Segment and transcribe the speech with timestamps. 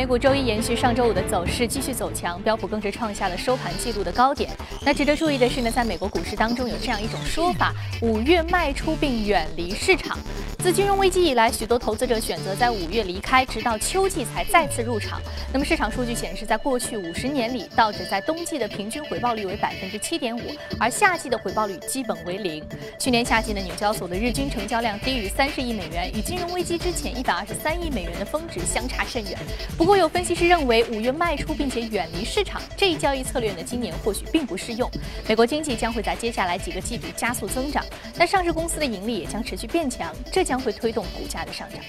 [0.00, 4.48] 美股周一延续上周五的走势，继续走强，标普更是创下了收盘纪录的高点。
[4.80, 10.18] 那值得注意的是呢，在美国股市当中有这样一种说法：五月卖出并远离市场。
[10.58, 15.20] 自金融危机以来，许多投资者选择在五月离开，直到秋季才再次入场。
[15.52, 20.40] 那么市场数据显示，在过去五十年里，道指在冬季的平均回报率为百分之七点五，
[20.78, 22.62] 而夏季的回报率基本为零。
[22.98, 29.38] 去年夏季呢，纽交所的日均成交量低于三十亿美元，与金融危机之前一百二十三亿美元的峰值相差甚远。
[29.78, 34.90] 不过有分析师认为，五月卖出并且远离市场这一交易策略呢，今年或许并不适用。
[35.28, 37.84] 美国经济将会在接下来几个季度加速增长，
[38.16, 41.80] 那上市公司的盈利也将持续变强，这将会推动股价的上涨。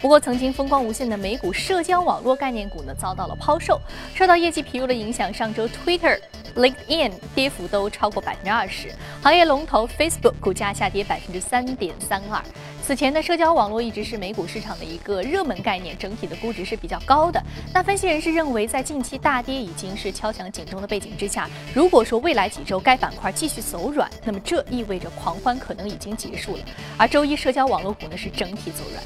[0.00, 3.80] 不过，曾经风光无限的美股社交网络概念股呢，遭到了抛售。
[4.14, 6.18] 受到业绩疲弱的影响，上周 Twitter、
[6.56, 12.42] LinkedIn 跌幅都超过百分之二十，行业龙头 Facebook 股价下跌百分之三点三二。
[12.84, 17.40] 此前的社交网络一直是美股市场的一个热门概念，整体的估值是比较高的。
[17.72, 26.62] 那分析人士认为，在近期大跌已经是敲响警钟的背景之下，如果说未来几周该板块继续走软，那么这意味着狂欢可能已经结束了。
[26.98, 29.02] 而周一社交网络股呢是整体走软。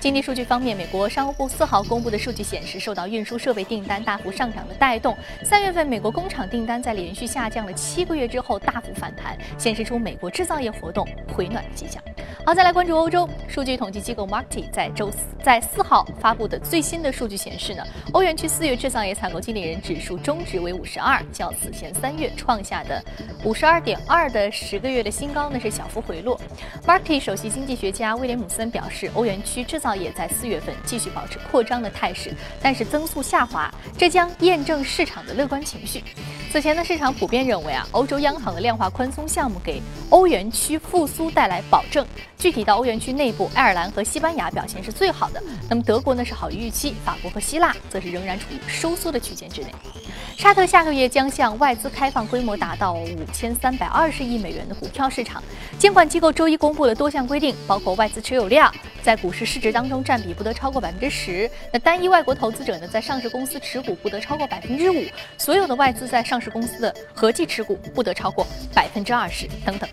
[0.00, 12.02] 经济数据方面，美国商务部四号公布的数据显示，受到运输设备订单大幅上涨的带动，三月份美国工厂订单在连续下降了七个月之后大幅反弹，显示出美国制造业活动回暖的迹象。
[12.46, 23.04] 好，再来关注欧洲数据统计机构 Markit 在周四在四号发布的最新的数据显示呢，欧元区四月制造业采购经理人指数终值为五十二，较此前三月创下的
[23.44, 26.40] 五十二点二的十个月的新高呢是小幅回落。
[26.86, 36.02] Markit 首席经济学家威廉姆森表示，欧元区制造也在四月份继续保持扩张的态势，但是增速下滑，这将验证市场的乐观情绪。
[36.50, 42.04] 此前呢，市场普遍认为啊，欧洲央行的量化宽松项目给欧元区复苏带来保证。
[42.36, 45.42] 具体到欧元区内部，爱尔兰和西班牙表现是最好的。
[45.68, 49.68] 那么德国呢是好于预期，法国和希腊则是仍然处于收缩的区间之内。
[50.40, 55.44] 沙特下个月将向外资开放规模达到五千三百二十亿美元的股票市场。
[55.78, 61.48] 监管机构周一公布了多项规定，包括外资持有量在股市市值当中占比不得超过百分之十。
[61.70, 65.04] 那单一外国投资者呢，在上市公司持股不得超过百分之五。
[65.36, 69.86] 所有的外资在上市公司的合计持股不得超过百分之二十等等。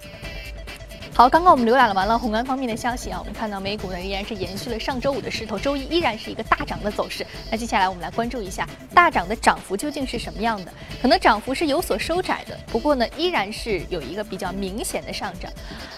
[1.18, 7.26] 好，刚刚我们浏览了完了宏观方面的消息啊，我们看到美股呢依然是延续了上周五的势头，周一依然是一个大涨的走势。
[7.50, 10.72] 那接下来我们来关注一下大涨的涨幅究竟是什么样的？
[11.02, 15.52] 可能涨幅是有所收窄的，不过呢依然是有一个比较明显的上涨。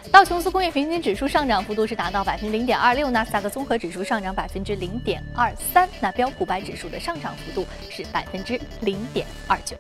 [0.10, 9.76] 道琼斯工业平均指数上涨幅度是达到百分之零点二六，纳斯达克综合指数上涨百分之零点二三，那标普百指数的上涨幅度是百分之零点二九。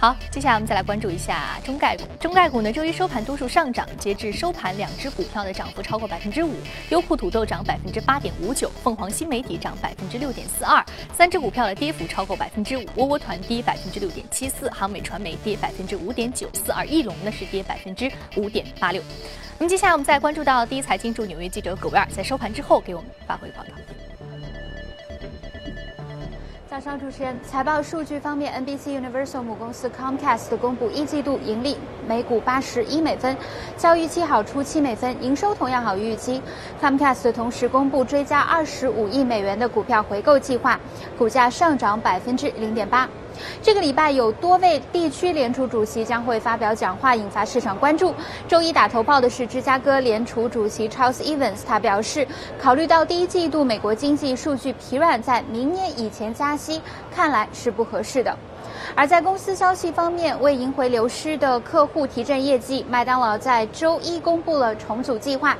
[0.00, 2.04] 好，接下来我们再来关注一下中概股。
[2.18, 6.54] 中概股呢，周一收盘多数上涨，截至收盘，两只股票的涨幅超过百分之五。
[6.88, 10.82] 优酷土豆涨百分之八点五九，凤凰新媒体涨百分之六点四二。
[11.14, 19.02] 三只股票的跌幅超过百分之五，窝窝团跌百分之六点七四，航美传媒跌百分之五点九四，而翼龙呢是跌百分之五点八六。
[19.58, 23.99] 那么接下来我们再关注到第一财经驻纽约记者葛维尔在收盘之后给我们发回的报道。
[26.70, 27.36] 早上，主持人。
[27.42, 31.76] 财报数据方面，NBC Universal 母公司 Comcast 公布一季度盈利
[32.06, 33.36] 每股八十一美分，
[33.76, 36.40] 较预期好出七美分，营收同样好于预期。
[36.80, 40.78] Comcast 同时公布追加二十五亿美元的股票回购计划，
[41.18, 43.08] 股价上涨百分之零点八。
[43.62, 48.14] 这个礼拜有多位地区联储主席将会发表讲话，引发市场关注。
[48.48, 52.26] 周一打头炮的是芝加哥联储主席 Charles Evans，他表示，
[52.60, 56.80] 考虑到第一季度美国经济数据疲软，在明年以前加息
[57.14, 58.36] 看来是不合适的。
[58.94, 65.56] 而在公司消息方面，为赢回流失的客户提振业绩，麦当劳在周一公布了重组计划。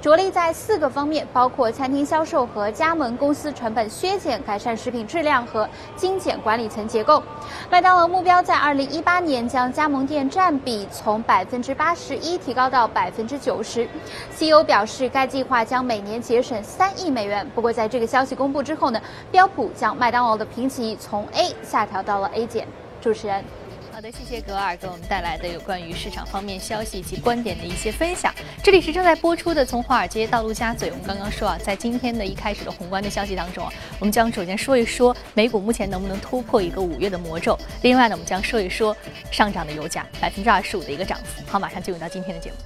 [0.00, 7.22] 着力在四个方面，包括餐厅销售和加盟公司成本削减、改善食品质量和精简管理层结构。
[7.70, 13.88] 麦当劳目标在二零一八年将加盟店占比从百分之八十一提高到百分之九十。
[14.36, 17.48] CEO 表示，该计划将每年节省三亿美元。
[17.54, 22.68] 不过，在这个消息公布之后呢，标普将麦当劳的评级从 A 下调到了 A 减。
[23.04, 23.44] 主持人。
[23.92, 28.32] 好的，谢谢格尔给我们带来的有关于市场方面消息以及观点的一些分享。
[28.62, 30.88] 这里是正在播出的《从华尔街到陆家嘴》。
[30.90, 37.58] 我们刚刚说啊，在今天的一开始的宏观的消息当中啊，我们将首先说一说美股目前能不能突破一个五月的魔咒。
[37.82, 38.96] 另外呢，我们将说一说
[39.30, 41.42] 上涨的油价百分之二十五的一个涨幅。
[41.46, 42.56] 好，马上进入到今天的节目。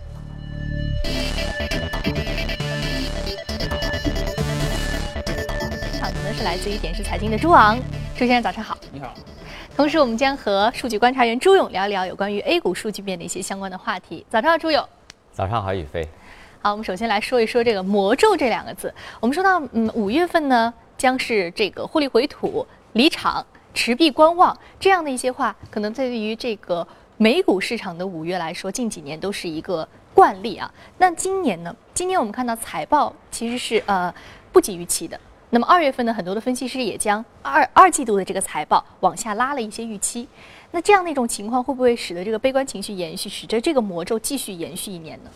[5.98, 7.76] 场子呢是来自于点石财经的朱昂，
[8.16, 8.78] 朱先生早上好。
[8.92, 9.12] 你好。
[9.78, 14.26] 同时，我们将和数据观察员朱勇聊一聊有关于 A 股数据面的一些相关的话题。
[14.28, 14.84] 早上好，朱勇。
[15.30, 16.04] 早上好，宇飞。
[16.60, 18.92] 好，我们首先来说一说这个“魔咒”这两个字。
[19.20, 26.84] 我们说到，嗯，五月份呢，将是这个获利回吐、离场、持币观望这样的一些话，可能对于这个
[27.16, 30.68] 美股市场的五月来说，近几年都是一个惯例啊。
[30.98, 31.72] 那今年呢？
[31.94, 34.12] 今年我们看到财报其实是呃
[34.50, 35.20] 不及预期的。
[35.50, 40.28] 那么二月份呢，很多的分析师也将二二季度的这个财报往下拉了一些预期。
[40.72, 45.30] 那这样的一种情况，会不会使得这个悲观情绪延续，使得这个魔咒继续延续一年呢？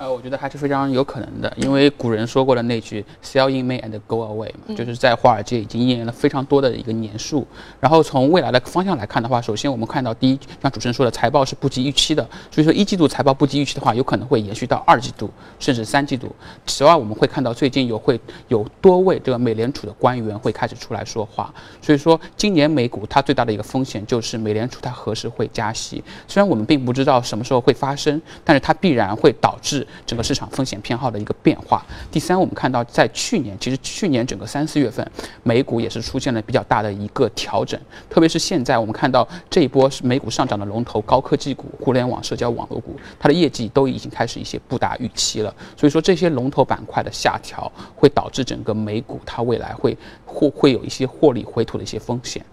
[0.00, 7.46] 呃，我觉得还是非常有可能的，因为古人说过的那句 “sell in May and go away” 嘛，就是在华尔街已经应验了非常多的一个年数。
[7.78, 16.34] 然后从未来的方向来看的话，首先我们看到第一，像主持人说的，财报是不及预期的，所以说一季度财报不及预期的话，有可能会延续到二季度甚至三季度。
[16.64, 18.18] 此外，我们会看到最近有会
[18.48, 21.52] 有多位这个美联储的官员会开始出来说话，
[21.82, 26.02] 所以说今年美股它最大的一个风险就是美联储它何时会加息。
[26.26, 29.86] 虽然我们并不知道什么时候会发生，但是它必然会导致。
[30.06, 31.84] 整个市场风险偏好的一个变化。
[32.10, 35.08] 第三，我们看到在去年，其实去年整个三四月份，
[35.42, 37.80] 美股也是出现了比较大的一个调整。
[38.08, 45.54] 特别是现在，我们看到这一波是美股上涨的龙头高科技股、互联网社交网络股，它的业绩都已经开始一些不达预期了。
[45.76, 49.96] 所以说，这些龙头板块的下调，会导致整个美股它未来会
[50.26, 52.44] 会会有一些获利回吐的一些风险。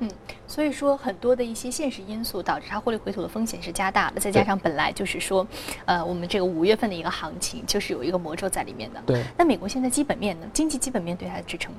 [0.00, 0.08] 嗯。
[0.54, 5.44] 所以说，很多的一些现实因素导致它获利回吐的风险是加大的，再加上本来就是说，
[5.84, 9.02] 呃，我们这个五月份的一个行情就是有一个魔咒在里面的。
[9.04, 9.24] 对。
[9.36, 10.46] 那美国现在基本面呢？
[10.52, 11.72] 经济基本面对它的支撑？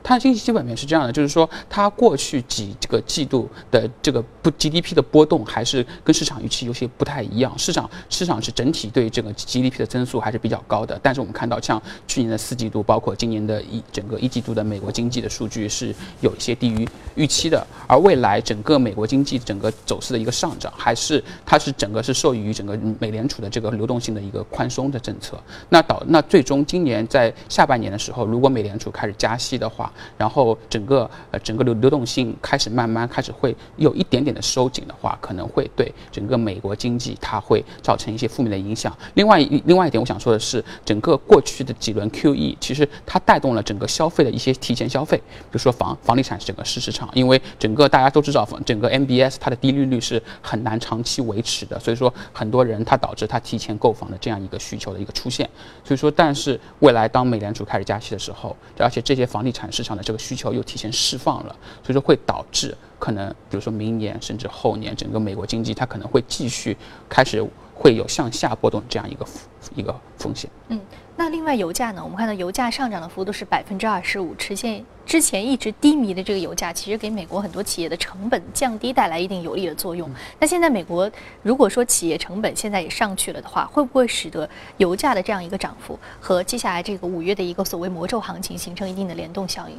[0.00, 7.52] 它的经济基本面是这样的，就是说，它过去几这个季度的这个不 GDP 的波动还是跟市场预期有些不太一样。
[7.58, 25.38] 市场市场是整体对这个 GDP 的增速还是比较高的，但是我们看到像去年的四季度，包括今年的一整个一季度的美国经济的数据是有一些低于预期的，而未来来整个美国经济整个走势的一个上涨，还是它是整个是受益于整个美联储的这个流动性的一个宽松的政策。
[25.68, 38.96] 那导那最终今年在下半年的时候，如果美联储开始加息的话，然后整个呃整个流流动性开始慢慢开始会有一点点的收紧的话，可能会对整个美国经济它会造成一些负面的影响。
[39.14, 48.40] 另外一另外一点，我想说的是，整个过去的几轮 QE 其实它带动了整个消费的一些提前消费，比如说房房地产整个市市场，因为整个大家都知道。
[48.64, 55.48] 整个 MBS 它的低利率是很难长期维持的，所以说很多人他导致他提前购房的这样一个需求的一个出现。
[55.84, 61.54] 所以说，但是未来当美联储开始加息的时候，而且这些房地产市场的这个需求又提前释放了，
[61.84, 66.76] 所以说会导致可能比如说明年甚至后年整个美国经济它可能会继续
[67.08, 67.46] 开始
[67.80, 69.26] 会有向下波动这样一个
[69.74, 70.50] 一个风险。
[70.68, 70.78] 嗯。
[71.16, 72.02] 那另外油价呢？
[72.02, 80.10] 我们看到油价上涨的幅度是百分之二十五，实现之前一直低迷的这个油价，其实给美国很多企业的成本降低带来一定有利的作用。
[80.38, 81.10] 那现在美国
[81.42, 84.48] 如果说企业成本现在也上去了的话，会不会使得
[84.78, 89.76] 油价的这样一个涨幅和接下来这个五月的一个所谓魔咒行情形成一定的联动效应？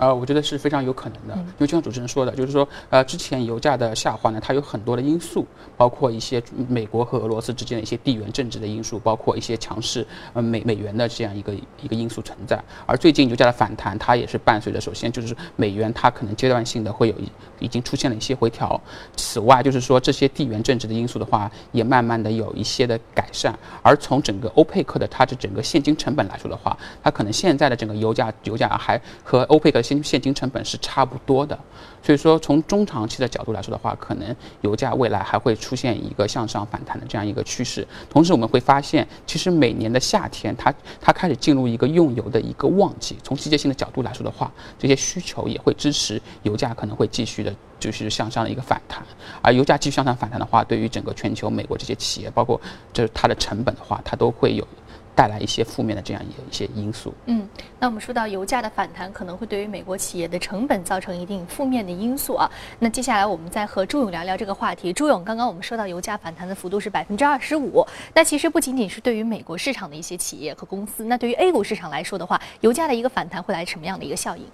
[0.00, 11.52] 呃，我觉得是非常有可能的，因为就像主持人说的，就是说，呃，之前油价的下滑呢，它有很多的因素，包括一些美国和俄罗斯之间的一些地缘政治的因素，包括一些强势呃美美元的这样一个
[11.82, 12.58] 一个因素存在。
[12.86, 17.14] 而最近油价的反弹，它也是伴随着首先就是美元它可能阶段性的会有
[17.58, 18.80] 已经出现了一些回调。
[19.16, 23.54] 此外，就是说这些地缘政治的因素的话，也慢慢的有一些的改善。
[23.82, 29.82] 而从整个欧佩克的它的整个现金成本来说的话，它可能现在的整个油价油价还和欧佩克。
[29.90, 31.58] 现现金成本是差不多的，
[32.02, 37.86] 所以说从中长期的角度来说的话，可能油价未来还会出现一个向上反弹的这样一个趋势。
[38.08, 43.16] 同时，我们会发现，其实每年的夏天，它它开始进入一个用油的一个旺季。
[43.24, 49.04] 从季节性的角度来说的话，这些需求也会支持油价可能会继续的，就是向上的一个反弹。
[49.42, 52.60] 而油价继续向上反弹的话，对于整个全球美国这些企业，包括
[52.92, 54.66] 就是它的成本的话，它都会有。
[55.14, 57.12] 带来一些负面的这样一一些因素。
[57.26, 57.46] 嗯，
[57.78, 62.50] 那我们说到油价的反弹可能会对于美国企业的成本造成一定负面的因素啊。
[62.78, 64.92] 那接下来我们再和朱勇聊聊这个话题。
[64.92, 74.44] 朱勇，刚刚我们说到油价反弹的幅度是百分之二十五，那其实不仅仅是对于美国市场的一些企业和公司，那对于 A 股市场来说的话，油价的一个反弹会来什么样的一个效应？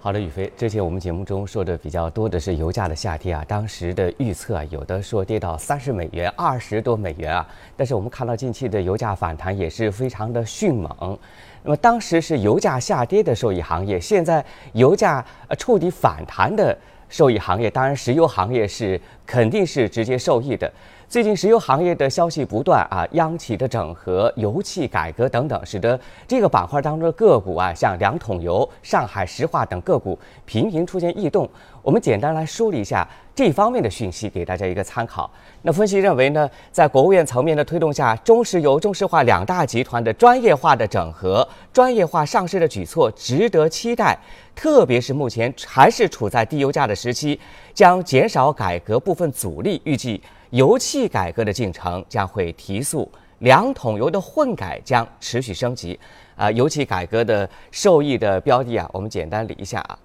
[0.00, 11.18] 好的，宇飞，之前我们节目中说的比较多的是油价的下跌啊，当时的预测啊，有的说跌到三十美元、二十多美元啊，但是我们看到近期的油价反弹也是非常的迅猛。
[11.64, 16.78] 那么当时是油价下跌的受益行业，现在油价呃触底反弹的
[17.08, 20.72] 受益行业，当然石油行业是肯定是直接受益的。
[21.08, 31.48] 最近石油行业的消息不断啊，央企的整合、油气改革等等，使得这个板块当中的个股啊，像两桶油、上海石化等个股频频出现异动。
[31.80, 35.30] 我们简单来梳理一下这方面的讯息，给大家一个参考。
[35.62, 44.18] 那分析认为呢，在国务院层面的推动下，中石油、中石化两大集团的专业化的整合、专业化上市的举措值得期待。
[44.54, 47.40] 特别是目前还是处在低油价的时期，
[47.72, 50.20] 将减少改革部分阻力，预计。
[50.50, 55.98] 油气改革的进程将会提速，两桶油的混改将持续升级。
[56.36, 59.98] 啊，油气改革的受益的标的啊，我们简单理一下啊。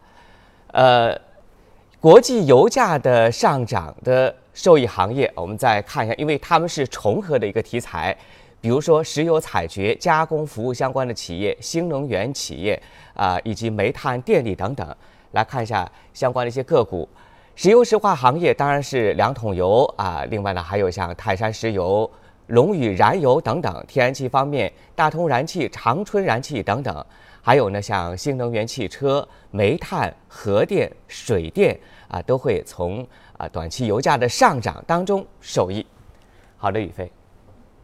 [0.71, 1.21] 呃，
[2.00, 8.17] 国际油价的上涨的受益行业，我们再看一下，因为它们是重合的一个题材。
[8.59, 12.81] 比如说，石油采掘、加工服务相关的企业、新能源企业
[13.13, 14.95] 啊，以及煤炭、电力等等，
[15.33, 17.07] 来看一下相关的一些个股。
[17.55, 22.10] 石油石化行业当然是两桶油啊，另外呢还有像泰山石油、
[22.48, 23.86] 龙宇燃油等等。
[23.88, 27.05] 天然气方面，大通燃气、长春燃气等等，
[27.43, 33.07] 还有呢像新能源汽车、煤炭、核电、水电啊，都会从
[33.38, 35.86] 啊短期油价的上涨当中受益。
[36.57, 37.10] 好的，宇飞。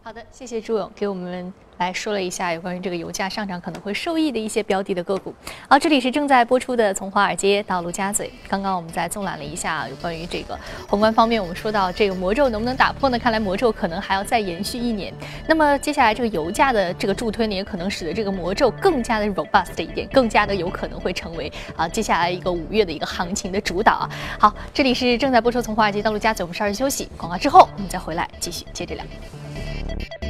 [0.10, 1.54] 好的，谢谢朱勇给我们。
[1.78, 5.34] 来说了一下有关于这个油价上涨可能会受益的一些标的的个股。
[5.70, 8.28] 好，这里是正在播出的《从华尔街到陆家嘴》。
[8.50, 13.18] 刚刚我们在纵览了一下有关于这个宏观方面，我们说到这个魔咒能不能打破呢？
[13.18, 15.14] 看来魔咒可能还要再延续一年。
[15.48, 24.10] 那么接下来这个油价的这个助推呢，也可能使得这个魔咒更加的 robust 一点，更加的有可能会成为啊接下来一个五月的一个行情的主导啊。
[24.38, 29.06] 好，这里是正在播出《从华尔街到陆家嘴》，我们稍事休息，广告之后我们再回来继续接着聊。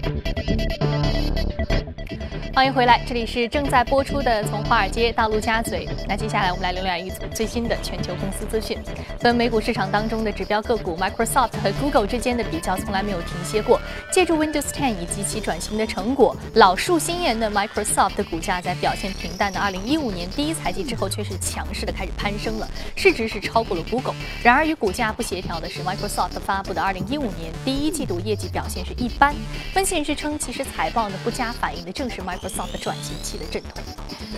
[0.10, 1.79] Thank you.
[2.54, 5.88] 欢迎回来，这里是正在播出的《从华尔街到陆家嘴》。
[6.08, 8.78] 那接下来我们来浏览一组最新的全球公司资讯。
[9.20, 13.80] 分美股市场当中的指标个股，Microsoft 和 Google 之间的比较从来没有停歇过。
[14.12, 24.16] 借助 Windows 10以及其转型的成果，老树新颜的 Microsoft 的股价在表现平淡的2015年第一财季之后，却是强势的开始攀升了，市值是超过了 Google。
[24.44, 29.34] 然而与股价不协调的是，Microsoft 发布的2015年第一季度业绩表现是一般。
[29.72, 32.39] 分析人士称，其实财报呢不佳反映的正是 Microsoft。
[32.40, 33.84] 和 soft 转型期的阵痛。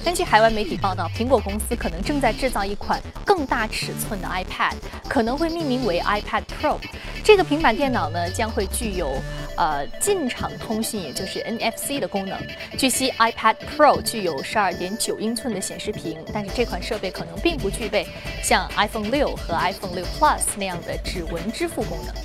[0.03, 4.74] 根据海外媒体报道，苹果公司可能正在制造一款更大尺寸的 iPad，
[5.08, 6.77] 可能会命名为 iPad Pro。
[7.24, 9.13] 这个平板电脑呢，将会具有
[9.55, 12.36] 呃进场通讯，也就是 NFC 的功能。
[12.79, 18.08] 据悉，iPad Pro 具有12.9英寸的显示屏，但是这款设备可能并不具备
[18.41, 22.15] 像 iPhone 6和 iPhone 6 Plus 那样的指纹支付功能。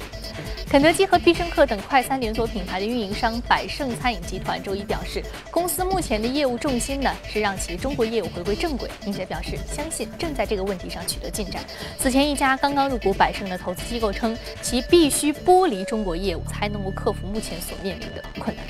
[0.68, 11.62] 肯德基和必胜客等快餐连锁品牌的运营商百胜餐饮集团周一表示，公司目前的业务重心呢是让其中国业务回归正轨，并且表示相信正在这个问题上取得进展。
[11.98, 18.64] 此前，一家刚刚入股百胜的投资机构称，其必须剥离中国业务才能够克服目前所面临的困难。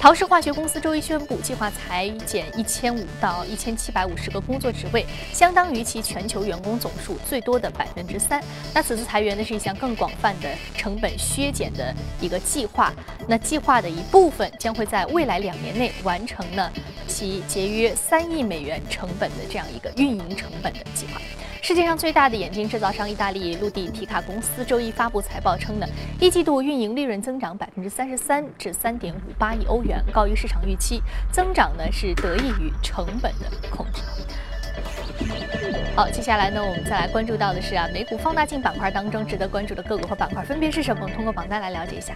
[0.00, 8.40] 陶氏化学公司周一宣布，计划裁减一千五到一千七百五十个工作职位，相当于其全球员工总数最多的百分之三。
[8.72, 12.92] 那此次裁员呢，是一项更广泛的成本削减的一个计划。
[13.26, 16.72] 那计划的一部分将会在未来两年内完成呢，
[17.08, 21.20] 其节约三亿美元成本的这样一个运营成本的计划。
[21.60, 25.86] 世界上最大的眼镜制造商意大利陆地皮卡公司周一发布财报称呢，
[26.20, 31.02] 一季度运营利润增长百分之三十三至三点五八亿欧元，高于市场预期。
[31.32, 34.02] 增长呢是得益于成本的控制。
[35.94, 41.08] 好，接下来呢我们再来关注到的是啊，美股放大镜板块当中值得关注的个股和板块分别是什么？
[41.08, 42.14] 通过榜单来了解一下。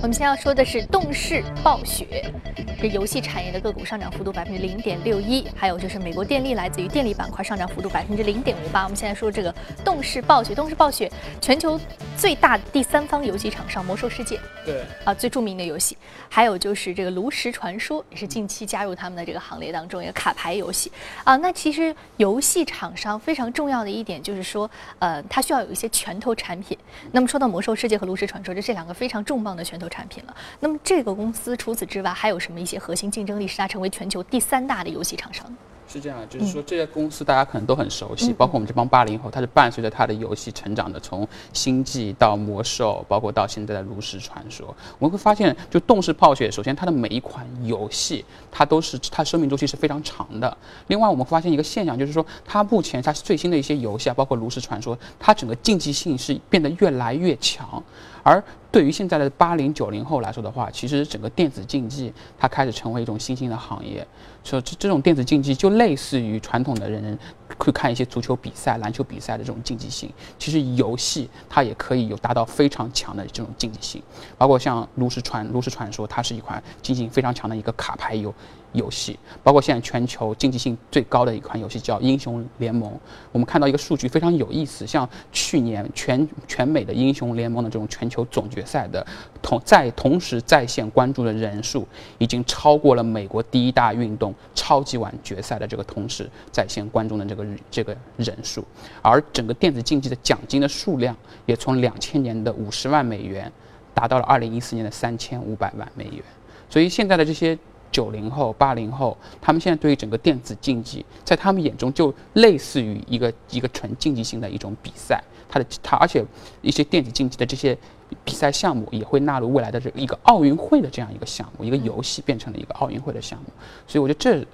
[0.00, 2.32] 我们先要说的是动视暴雪。
[2.80, 8.84] 这游戏产业的个股上涨幅度百分之零点六一，还有就是美国电力来自于电力板块上涨幅度百分之零点五八。
[8.84, 11.10] 我们现在说这个动视暴雪，动视暴雪
[11.40, 11.80] 全球
[12.16, 15.96] 最大的第三方游戏厂商魔兽世界，对啊，最著名的游戏，
[16.28, 20.90] 还有就是这个炉石传说也是近期加入他们的这个行列当中一个卡牌游戏
[21.24, 21.36] 啊。
[21.36, 26.76] 那其实游戏厂商非常重要的一点就是说，呃，它需要有一些拳头产品。
[27.12, 30.36] 那么说到魔兽世界和炉石传说，这这两个非常重磅的拳头产品了。
[30.60, 32.58] 那么这个公司除此之外还有什么？
[32.58, 35.46] 一些核心竞争力，使它成为全球第三大的游戏厂商。
[35.90, 44.66] 是这样，就是说这些公司大家可能都很熟悉，包括我们这帮八零后，它是伴随着它的游戏成长的，从星际到魔兽，包括到现在的炉石传说。
[44.98, 50.54] 我们会发现，就动视暴雪，首先它的每一款游戏，它都是它生命周期是非常长的。
[50.88, 57.82] 另外，我们会发现一个现象，就是说它目前它最新的一些游戏啊，包括炉石传说，它整个竞技性是变得越来越强。
[58.28, 64.06] 而对于现在的八零九零后来说的话，其实整个电子竞技它开始成为一种新兴的行业。
[64.44, 67.18] 说这这种电子竞技就类似于传统的人
[67.56, 74.02] 会看一些足球比赛、篮球比赛的这种竞技性，其实游戏它也可以有达到非常强的这种竞技性，
[74.36, 78.32] 包括像《炉石传》《炉石传说》，它是一款竞技性非常强的一个卡牌游。
[78.72, 82.90] 游戏包括现在全球竞技性最高的一款游戏叫《英雄联盟》。
[83.32, 89.04] 我们看到一个数据非常有意思，像去年全全美的英雄联盟的这种全球总决赛的
[89.40, 98.62] 同在同时在线关注的人数，已经超过了美国第一大运动超级碗决赛的这个同时在线观众的这个这个人数。
[99.00, 103.50] 而整个电子竞技的奖金的数量也从两千年的五十万美元，
[103.94, 106.22] 达到了二零一四年的三千五百万美元。
[106.68, 107.58] 所以现在的这些。
[107.90, 115.22] 九零后、八零后，他们现在对于整个电子竞技，在他们眼中就类似于一个一个纯竞技性的一种比赛。
[115.48, 116.24] 它的它，而且
[116.60, 117.76] 一些电子竞技的这些
[118.24, 123.46] 比赛项目也会纳入未来的这一个奥运会的这样一个项目，一个游戏变成了一个奥运会的项目。
[123.86, 124.46] 所以我觉得这。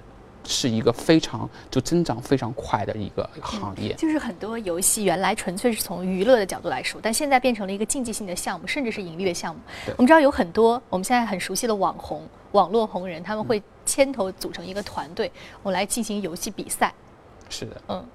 [0.45, 9.59] 是一个非常就增长非常快的一个行业，就是很多游戏原来纯粹是从娱乐的角度来说，但现在变成了一个竞技性的项目，甚至是盈利的项目。
[9.97, 12.21] 我们知道有很多我们现在很熟悉的网红、
[12.51, 15.31] 网络红人，他们会牵头组成一个团队，
[15.63, 16.93] 我来进行游戏比赛。
[17.49, 18.05] 是的，嗯，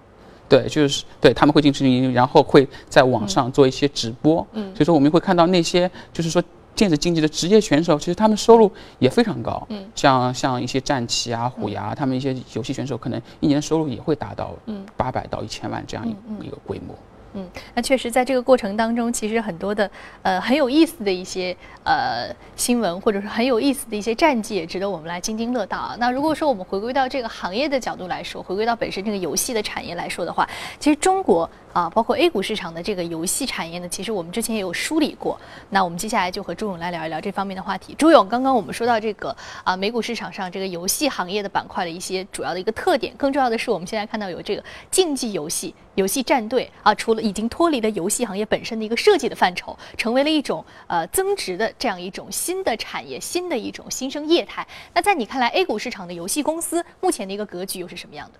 [0.48, 4.46] 对，就是对他们会进行，然后会在网上做一些直播。
[4.52, 6.42] 嗯，所以说我们会看到那些就是说。
[6.74, 9.66] 电子竞技的职业选手，其实他们收入也非常高。
[9.68, 14.54] 嗯，像像一些战旗啊、虎牙，他们一些游戏选手，可能一年收入也会达到
[14.96, 16.94] 八百到一千万这样一一个规模。
[16.94, 19.88] 嗯，嗯那确实，在这个过程当中，其实很多的
[20.22, 25.96] 呃很有意思的一些呃新闻，或者是很有意思的一些战绩，也值得我们来津津乐道啊。
[25.98, 30.48] 那如果说我们回归到这个行业的角度来说，回归到本身这个游戏的产业来说的话，
[30.80, 35.38] 其实中国啊，包括 A 股市场的这个游戏产业呢，其实我们之前也有梳理过。
[35.68, 37.94] 那我们接下来就和朱勇来聊一聊这方面的话题。
[37.96, 45.72] 朱勇，刚刚我们说到这个啊，美股市场上这个游戏行业的板块的一些主要的一个特点，更重要的是，我们现在看到有这个竞技游戏。
[45.96, 54.66] 游戏战队啊，除了已经脱离了游戏行业本身的一个设计的范畴，成为了一种呃增值的这样一种新的产业，新的一种新生业态。
[54.94, 58.38] 那在你看来，A 股市场的游戏公司目前的一个格局又是什么样的？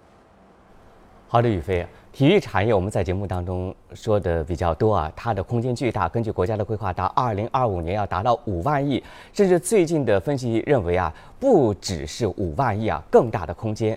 [1.29, 6.09] 好的，宇飞，体育产业我们在节目当中说的比较多啊，它的空间巨大。
[6.09, 9.01] 根据国家的规划，到二零二五年要达到五万亿，
[9.33, 13.97] 甚至最近的分析认为啊，不只是五万亿啊，更大的空间。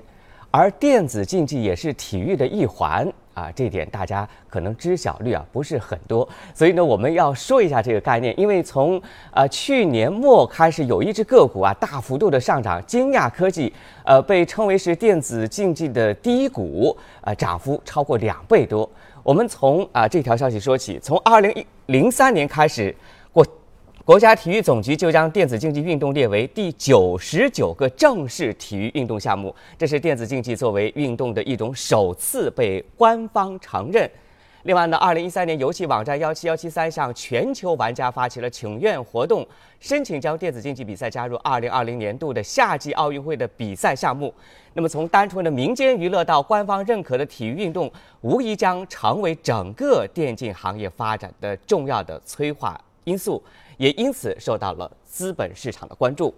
[0.51, 3.11] 而电子竞技也是体育的一环。
[3.33, 8.37] 啊，这点大家可能知晓率啊不是很多，所以呢，我们要说一下这个概念。
[8.39, 13.73] 因为从啊去年末开始，有一只个股啊大幅度的上涨，金亚科技，
[14.05, 18.89] 呃被称为是电子竞技的第一股，啊涨幅超过两倍多。
[19.23, 22.95] 我们从啊这条消息说起，从二零一零三年开始。
[24.05, 34.09] 国家体育总局就将电子竞技运动列为第九十九个正式体育运动项目，这是电子竞技作为运动的一种首次被官方承认。
[34.63, 39.47] 另外呢，二零一三年游戏网站幺七幺七三向全球玩家发起了请愿活动，
[39.79, 44.33] 申请将电子竞技比赛加入二零二零年度的夏季奥运会的比赛项目。
[44.73, 47.89] 那么，从单纯的民间娱乐到官方认可的体育运动，
[48.19, 53.43] 无疑将成为整个电竞行业发展的重要的催化因素。
[53.77, 56.33] 也因此受到了资本市场的关注。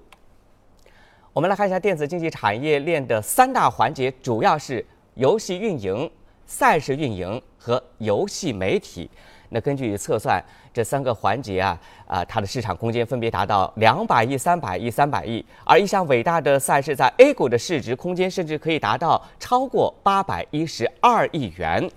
[1.34, 4.84] 我们来看一下电子竞技产业链的三大环节，主要是
[5.16, 6.10] 游戏运营、
[6.46, 9.10] 赛事运营和游戏媒体。
[9.50, 10.42] 那根据测算，
[10.74, 15.46] 这三个环节啊，啊，它的市场空间分别达到两百亿、三百亿、三百亿。
[15.66, 21.92] 而一项伟大的赛事在 A 股的市值空间甚至可以达到超过八百一十二亿元。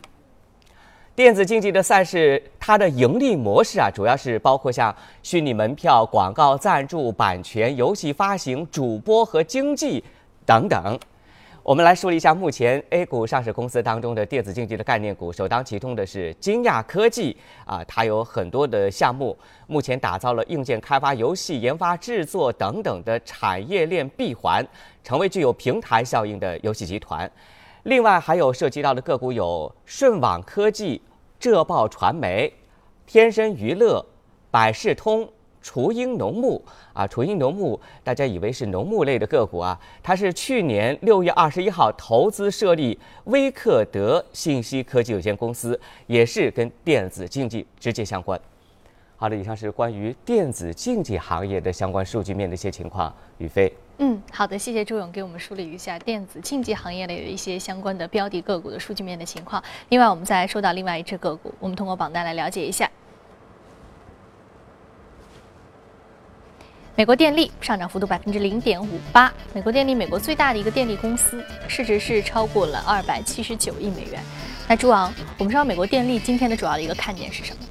[1.19, 10.05] 电子竞技的赛事，它的盈利模式啊，主要是包括像虚拟门票、广告赞助、版权、游戏发行、主播和经纪
[10.47, 10.97] 等等。
[11.65, 24.65] 我们来说一下目前 A 股上市公司当中的电子竞技的概念股，首当其冲的是金亚科技啊，它有很多的项目，目前打造了硬件开发、游戏研发、制作等等的产业链闭环，
[25.03, 27.29] 成为具有平台效应的游戏集团。
[27.83, 31.03] 另外还有涉及到的个股有顺网科技。
[31.39, 32.53] 浙报传媒、
[33.07, 34.05] 天生娱乐、
[34.51, 35.29] 百事通、
[35.63, 36.61] 雏鹰农牧
[36.93, 48.41] 啊，雏鹰农牧，大家以为是农牧类的个股啊，它是去年六月二十一号投资设立威克德信息科技有限公司，也是跟电子竞技直接相关。
[49.17, 53.73] 好的，以上是关于电子竞技行业的相关数据面的一些情况，宇飞。
[54.01, 59.61] 嗯，好的，谢谢朱勇给我们梳理一下电子竞技行业的一些相关的标的个股的数据面的情况。
[59.89, 62.89] 另外，我们再说到另外一只个股，我们通过榜单来了解一下。
[66.95, 69.33] 美国电力上涨幅度百分之零点五八。
[69.53, 74.23] 美国电力，美国最大的一个电力公司，市值是超过了二百七十九亿美元。
[74.69, 77.63] 那朱昂，我们知道美国电力今天的主要的一个看点是什么？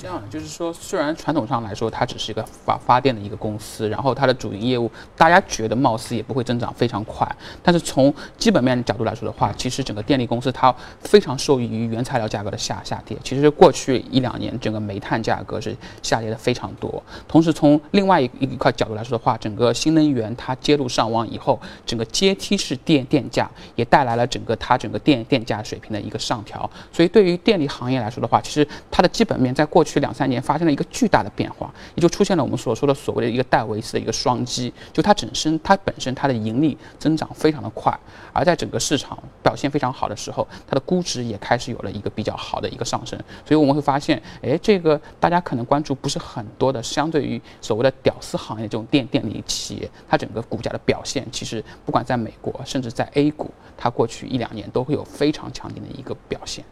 [0.00, 7.26] 这样就是说，虽然传统上来说，它只是一个发发电的一个公司，然后它的主营业务，大家觉得貌似也不会增长非常快。
[7.62, 13.16] 但是从基本面角度来说的话，其实整个电力公司它非常受益于原材料价格的下下跌。
[13.24, 17.02] 其实过去一两年，整个煤炭价格是下跌的非常多。
[17.26, 26.68] 同时从另外一一块角度来说的话，整个新能源它接入上网以后，整个阶梯式电电价也带来了整个它整个电电价水平的一个上调。
[26.92, 37.98] 所以对于电力行业来说的话，其实它的基本面在过去去两三年发生了一个巨大的变化，也就出现了我们所说的所谓的一个戴维斯的一个双击，就它本身它本身它的盈利增长非常的快，
[38.32, 56.64] 而在整个市场表现非常好的时候，它的估值也开始有了一个比较好的一个上升，所以我们会发现，哎，这个大家可能关注不是很多的，相对于所谓的屌丝行业这种电电力企业，它整个股价的表现，其实不管在美国，甚至在 A 股，它过去一两年都会有非常强劲的一个表现。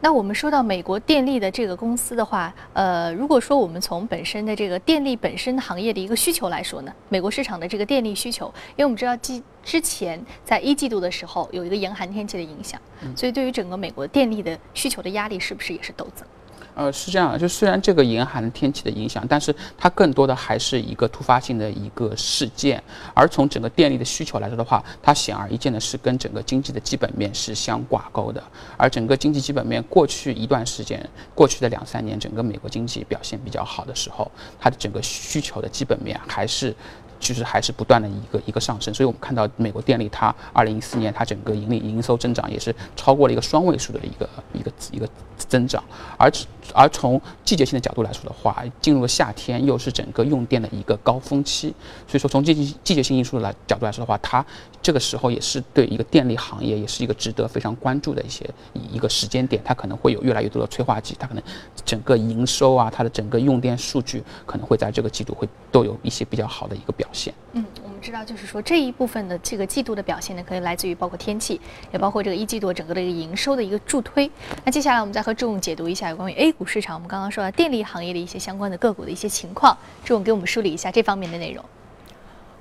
[0.00, 0.02] 嗯。
[0.02, 12.80] 那我们说到美国电力的这个公司的话，呃，如果说我们从本身的这个电力本身行业的一个需求来说呢，美国市场的这个电力需求，因为我们知道之之前在一季度的时候有一个严寒天气的影响，
[13.14, 16.26] 所以对于整个美国电力的需求的压力是不是也是陡增？
[16.74, 22.82] 呃，是这样的，就虽然这个严寒天气的影响，但是它更多的还是一个突发性的一个事件。
[23.14, 28.42] 而从整个电力的需求来说的话，它显而易见的是跟整个经济的基本面是相挂钩的。
[28.76, 36.74] 而整个经济基本面过去一段时间，过去的两三年，整个美国经济表现比较好的时候，它的整个需求的基本面还是。
[37.20, 45.82] 其实还是不断的一个一个上升，所以我们看到美国电力它二零一四年它整个盈利营收增长也是超过了一个双位数的一个一个一个增长，
[46.16, 46.30] 而
[46.72, 51.74] 而从季节性的角度来说的话，进入了夏天又是整个用电的一个高峰期，
[52.06, 54.44] 所以说从季节季节性因素来角度来说的话，它
[54.80, 61.42] 这个时候也是对一个电力行业也是一个值得非常关注的一些一个时间点，它可能会有越来越多的催化剂，它可能
[61.84, 67.08] 整个营收啊，它的整个用电数据可能会在这个季度会都有一些比较好的一个表。
[67.12, 67.32] 现。
[67.52, 71.60] 嗯，我们知道，就是说这一部分的这个季度的表现呢，可以来自于包括天气，
[71.92, 74.30] 也包括这个一季度整个的一个营收的一个助推。
[74.64, 81.64] 那接下来我们再和朱勇解读一下有关于 A 股市场，我们刚刚说到电力行业的一些相关的个股的一些情况，朱勇给我们梳理一下这方面的内容。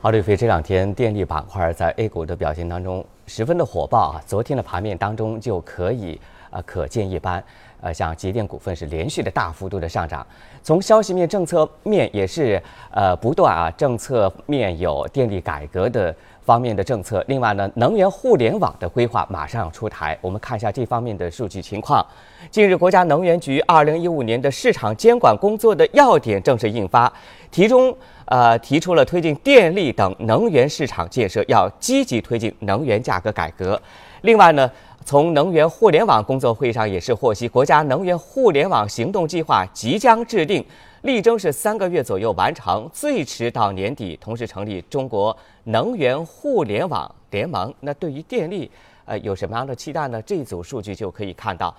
[0.01, 7.43] 好，李飞，这两天电力板块在 A 股的表现当中十分的火爆啊，昨天的盘面当中就可以啊可见一斑。
[7.81, 10.25] 呃，像节电股份是连续的大幅度的上涨，
[10.61, 12.61] 从消息面、政策面也是
[12.91, 22.05] 呃不断啊，政策面有电力改革的方面的政策，另外呢，能源互联网的规划马上要出台，我们看一下这方面的数据情况。
[22.51, 27.11] 近日，国家能源局二零一五年的市场监管工作的要点正式印发，
[27.49, 33.81] 其中呃提出了推进电力等能源市场建设要积极推进能源价格改革，
[34.23, 34.69] 另外呢。
[35.05, 40.63] 从能源互联网工作会议上也是获悉，国家能源互联网行动计划即将制定，
[41.01, 47.73] 力争是三个月左右完成，最迟到年底，同时成立中国能源互联网联盟。
[47.79, 48.69] 那对于电力，
[49.05, 50.21] 呃，有什么样的期待呢？
[50.21, 51.73] 这组数据就可以看到，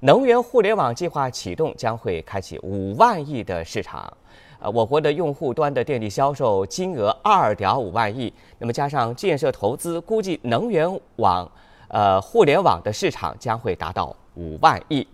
[0.00, 4.12] 能源互联网计划启动将会开启五万亿的市场，
[4.58, 11.50] 呃，我国的用户端的电力销售金额二点五万亿，那么加上建设投资，估计能源网。
[11.88, 15.06] 呃，互联网的市场将会达到五万亿。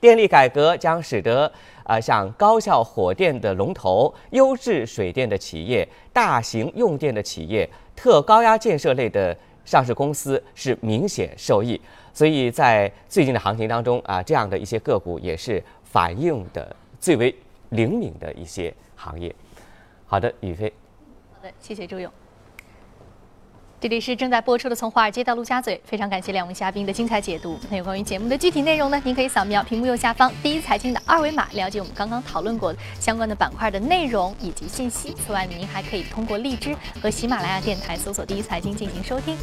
[0.00, 1.50] 电力改革将使得
[1.84, 11.78] 呃像高效火电的龙头、优质水电的企业、大型用电的企业、特高压建设类的上市公司是明显受益。
[12.14, 17.34] 所以在最近的行情当中啊，这样的一些个股也是反映的最为
[17.68, 19.34] 灵敏的一些行业。
[20.06, 20.72] 好的，宇飞。
[21.34, 22.10] 好的，谢谢周勇。
[23.80, 27.58] 这里是正在播出的《从华尔街到陆家嘴》，非常感谢两位嘉宾的精彩解读。
[27.70, 29.00] 那有关于节目的具体内容呢？
[29.06, 35.14] 您可以扫描屏幕右下方“第一财经”的二维码，了解我们刚刚讨论过相关的板块的内容以及信息。
[35.26, 39.34] 此外，您还可以通过荔枝和喜马拉雅电台搜索“第一财经”进行收听。